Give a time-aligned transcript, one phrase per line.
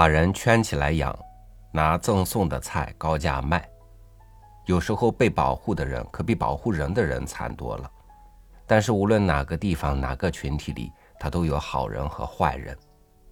[0.00, 1.14] 把人圈起来养，
[1.72, 3.68] 拿赠送的菜高价卖。
[4.64, 7.90] 有时候被保护的人可比保护人的人惨多了。
[8.66, 12.74] 但是无论哪个地方、哪个群体里，他都有好人和坏人。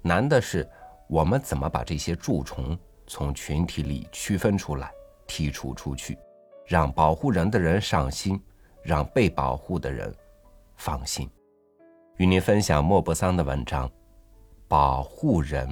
[0.00, 0.66] 难的是，
[1.06, 4.90] 我们怎么把这些蛀虫从群体里区分出来、
[5.28, 6.18] 剔除出去，
[6.64, 8.42] 让保护人的人上心，
[8.82, 10.10] 让被保护的人
[10.76, 11.30] 放心。
[12.16, 13.86] 与您分享莫泊桑的文章
[14.66, 15.68] 《保护人》。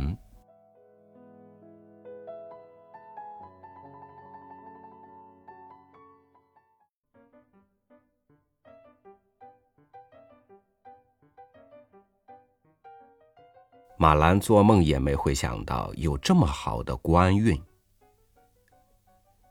[14.02, 17.56] 马兰做梦也没会想到有这么好的官运。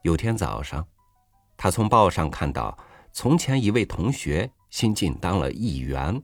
[0.02, 0.86] 有天早上，
[1.56, 2.76] 他从报上看到，
[3.12, 6.22] 从前一位同学新晋当了议员。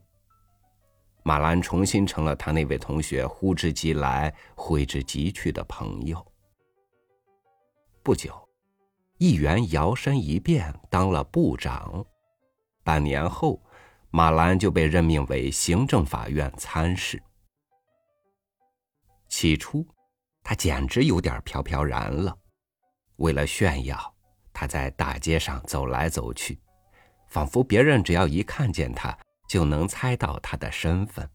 [1.22, 6.22] 马兰重新成了他那位同学呼之即来挥之即去的朋友。
[8.02, 8.46] 不久，
[9.16, 12.04] 议员摇身一变当了部长。
[12.84, 13.58] 半年后，
[14.10, 17.22] 马兰就被任命为行政法院参事。
[19.28, 19.86] 起初，
[20.42, 22.36] 他简直有点飘飘然了。
[23.16, 24.14] 为了炫耀，
[24.52, 26.58] 他在大街上走来走去，
[27.28, 29.16] 仿佛别人只要一看见他，
[29.48, 31.28] 就能猜到他的身份。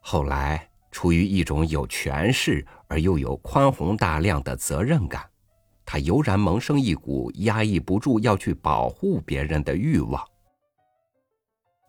[0.00, 5.28] 后来，出于一种有权势而又有宽宏大量的责任感，
[5.84, 10.24] 他油然萌生一股压抑不住要去保护别人的欲望。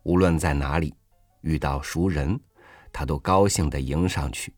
[0.04, 0.94] 无论在哪里
[1.40, 2.38] 遇到熟人。
[2.92, 4.52] 他都高兴的迎上去，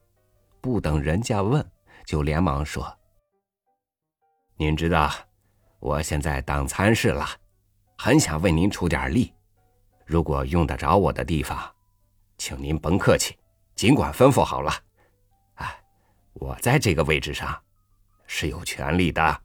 [0.61, 1.65] 不等人家问，
[2.05, 2.99] 就连忙说
[4.57, 5.11] ：“您知道，
[5.79, 7.27] 我现在当参事了，
[7.99, 9.33] 很想为您出点力。
[10.07, 11.59] 如果用得着我的地方，
[12.39, 13.39] 请您甭客气，
[13.75, 14.73] 尽管吩咐好了。
[15.55, 15.83] 哎，
[16.33, 17.61] 我在这个位置上
[18.27, 19.43] 是有权利的。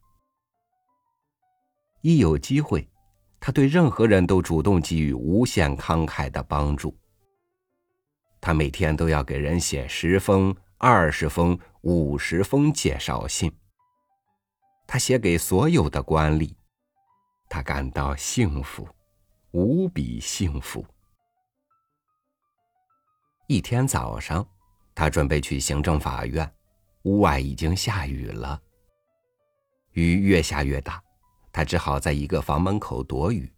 [2.02, 2.88] 一有机会，
[3.40, 6.96] 他对任何人都主动给予无限慷慨的帮助。”
[8.46, 13.52] 他每天都要给人写十封、二十封、五十封介绍信。
[14.86, 16.54] 他写给所有的官吏，
[17.50, 18.88] 他感到幸福，
[19.50, 20.86] 无比幸福。
[23.48, 24.48] 一天早上，
[24.94, 26.48] 他准备去行政法院，
[27.02, 28.62] 屋外已经下雨了。
[29.94, 31.02] 雨越下越大，
[31.52, 33.52] 他只好在一个房门口躲雨。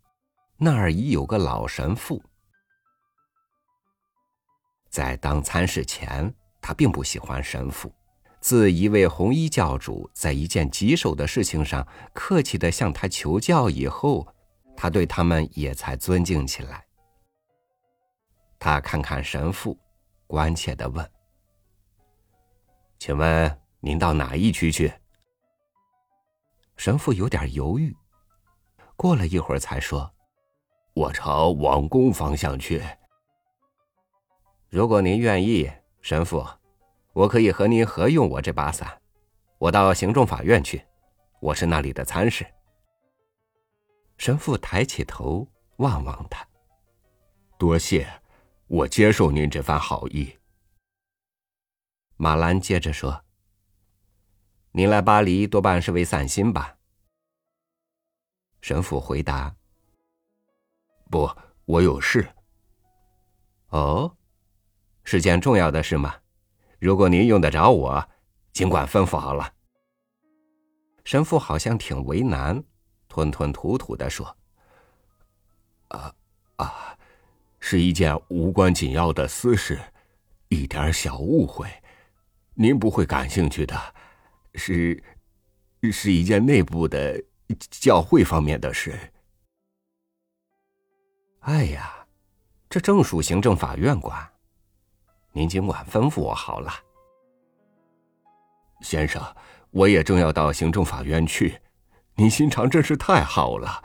[0.55, 2.23] 那儿已有个老神父。
[4.97, 7.93] 在当参事前，他并不喜欢神父。
[8.39, 14.27] 自一位红衣教主在一件棘手的事情上客气的向他求教以后，
[14.75, 16.83] 他对他们也才尊敬起来。
[18.57, 19.77] 他看看神父，
[20.25, 21.07] 关切的问
[22.97, 24.91] ：“请问您到哪一区去？”
[26.75, 27.95] 神父有点犹豫，
[28.95, 30.11] 过了一会儿才说
[30.95, 32.81] ：“我朝王宫方向去。”
[34.69, 36.45] 如果您愿意，神父，
[37.13, 39.01] 我可以和您合用我这把伞。
[39.57, 40.85] 我到行政法院去，
[41.39, 42.45] 我是那里的参事。
[44.17, 45.47] 神父抬起头
[45.77, 46.45] 望望他，
[47.57, 48.07] 多谢，
[48.67, 50.37] 我接受您这番好意。
[52.17, 53.23] 马兰接着说
[54.73, 56.77] ：“您来巴黎多半是为散心吧？”
[58.59, 59.55] 神父回答
[61.09, 61.31] ：“不，
[61.63, 62.27] 我有事。”
[63.69, 64.16] 哦。
[65.09, 66.13] 是件重要的事吗？
[66.79, 68.09] 如果您用得着我，
[68.51, 69.53] 尽管吩咐好了。
[71.05, 72.61] 神父好像挺为难，
[73.07, 74.35] 吞吞吐吐的说
[75.87, 76.13] ：“啊
[76.57, 76.97] 啊，
[77.61, 79.79] 是一件无关紧要的私事，
[80.49, 81.69] 一点小误会，
[82.53, 83.95] 您不会感兴趣的。
[84.55, 85.01] 是，
[85.89, 87.23] 是一件内部的
[87.71, 89.13] 教会方面的事。”
[91.47, 92.05] 哎呀，
[92.69, 94.29] 这正属行政法院管。
[95.37, 96.73] 您尽管吩咐我好了，
[98.81, 99.21] 先生，
[99.69, 101.61] 我也正要到行政法院去。
[102.15, 103.83] 您心肠真是太好了。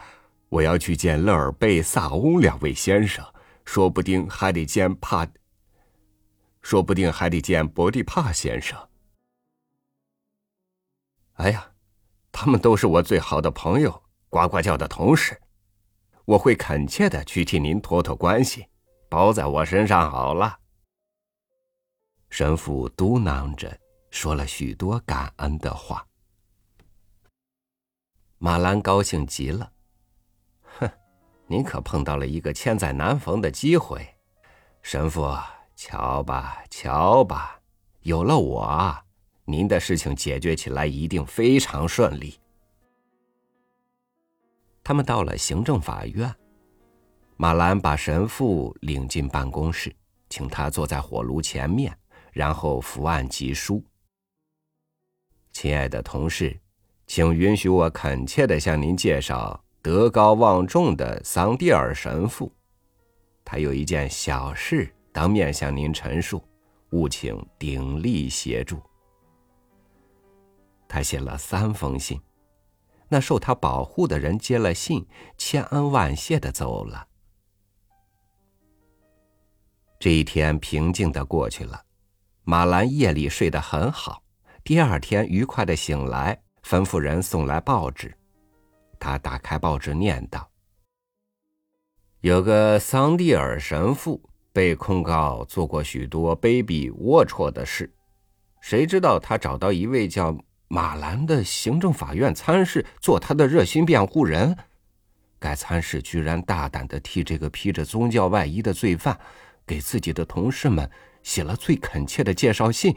[0.48, 3.22] 我要去见勒尔贝、萨翁两位先生，
[3.66, 5.28] 说不定还得见帕，
[6.62, 8.88] 说不定还得见博蒂帕先生。
[11.34, 11.72] 哎呀，
[12.32, 15.38] 他们都是我最好的朋友，呱呱叫的同事。
[16.24, 18.64] 我会恳切的去替您托托关系，
[19.10, 20.60] 包在我身上好了。
[22.32, 23.78] 神父嘟囔着
[24.10, 26.02] 说了许多感恩的话。
[28.38, 29.70] 马兰高兴极了，
[30.62, 30.90] 哼，
[31.46, 34.08] 您可碰到了一个千载难逢的机会，
[34.80, 35.30] 神父，
[35.76, 37.60] 瞧吧，瞧吧，
[38.00, 38.96] 有了我，
[39.44, 42.40] 您的事情解决起来一定非常顺利。”
[44.82, 46.34] 他们到了行政法院，
[47.36, 49.94] 马兰把神父领进办公室，
[50.30, 51.94] 请他坐在火炉前面，
[52.32, 53.84] 然后伏案疾书。
[55.52, 56.58] 亲爱的同事，
[57.06, 62.50] 请允许我恳切的向您介绍德高望重的桑蒂尔神父，
[63.44, 66.42] 他有一件小事当面向您陈述，
[66.90, 68.82] 务请鼎力协助。
[70.88, 72.20] 他写了三封信。
[73.08, 75.06] 那受他保护的人接了信，
[75.36, 77.06] 千恩万谢的走了。
[80.00, 81.84] 这一天平静的过去了，
[82.44, 84.22] 马兰夜里睡得很好，
[84.64, 88.12] 第二天愉快的醒来，吩咐人送来报纸。
[88.98, 90.50] 他打开报纸，念道
[92.20, 94.20] ：“有个桑蒂尔神父
[94.52, 97.92] 被控告做过许多卑鄙龌龊的事，
[98.60, 100.36] 谁知道他找到一位叫……”
[100.72, 104.56] 马兰的行政法院参事做他的热心辩护人，
[105.38, 109.20] 该参事居然大胆的替这个披着宗教外衣的罪犯，
[109.66, 110.90] 给自己的同事们
[111.22, 112.96] 写了最恳切的介绍信。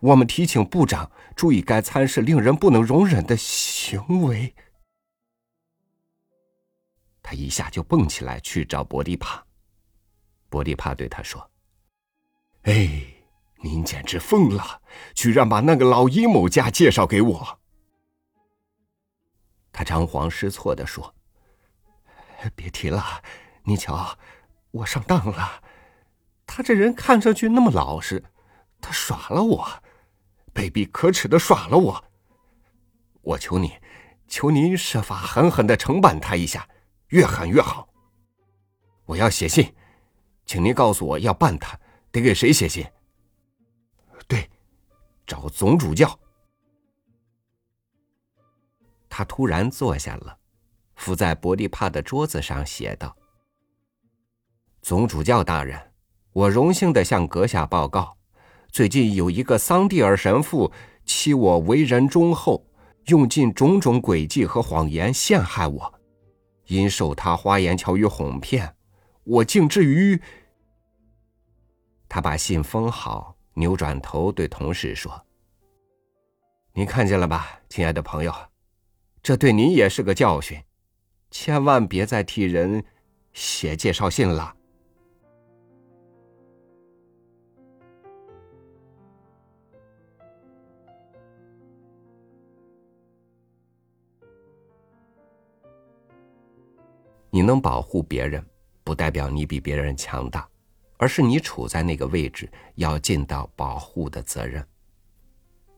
[0.00, 4.54] 我们提醒部长注意该参事令人不能容忍的行为。
[7.22, 9.46] 他一下就蹦起来去找博利帕。
[10.48, 11.50] 博利帕对他说
[12.64, 13.06] ：“哎。”
[13.64, 14.82] 您简直疯了！
[15.14, 17.60] 居然把那个老阴谋家介绍给我。
[19.72, 21.14] 他张皇失措的说
[22.56, 23.22] ：“别提了，
[23.62, 24.18] 你瞧，
[24.72, 25.61] 我上当了。
[26.54, 28.22] 他这人看上去那么老实，
[28.78, 29.66] 他耍了我，
[30.52, 32.04] 卑鄙可耻的耍了我。
[33.22, 33.72] 我求你，
[34.28, 36.68] 求您设法狠狠的惩办他一下，
[37.08, 37.88] 越狠越好。
[39.06, 39.74] 我要写信，
[40.44, 42.86] 请您告诉我要办他，得给谁写信？”
[44.28, 44.50] 对，
[45.26, 46.20] 找总主教。
[49.08, 50.36] 他突然坐下了，
[50.96, 53.16] 伏在伯利帕的桌子上写道
[54.82, 55.91] ：“总主教大人，
[56.32, 58.16] 我荣幸的向阁下报告，
[58.70, 60.72] 最近有一个桑蒂尔神父
[61.04, 62.66] 欺我为人忠厚，
[63.06, 65.94] 用尽种种诡计和谎言陷害我，
[66.66, 68.74] 因受他花言巧语哄骗，
[69.24, 70.20] 我竟至于……
[72.08, 75.26] 他把信封好。”扭转头对同事说
[76.72, 78.34] ：“您看见了吧，亲爱的朋友，
[79.22, 80.58] 这对您也是个教训，
[81.30, 82.82] 千万别再替人
[83.34, 84.54] 写介绍信了。”
[97.34, 98.44] 你能保护别人，
[98.84, 100.46] 不代表你比别人强大。
[100.98, 104.64] 而是你处在那个位置，要尽到保护的责任。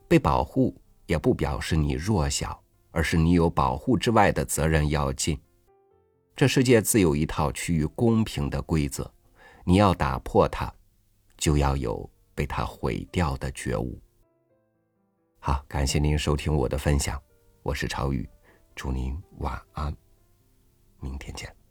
[0.07, 2.61] 被保护也不表示你弱小，
[2.91, 5.35] 而是你有保护之外的责任要尽。
[6.35, 9.11] 这世界自有一套趋于公平的规则，
[9.63, 10.71] 你要打破它，
[11.37, 13.99] 就要有被它毁掉的觉悟。
[15.39, 17.19] 好，感谢您收听我的分享，
[17.63, 18.29] 我是朝雨，
[18.75, 19.91] 祝您晚安，
[21.05, 21.64] 明天见。